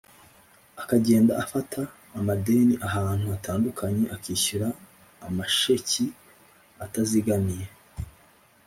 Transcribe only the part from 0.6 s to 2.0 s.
akagenda afata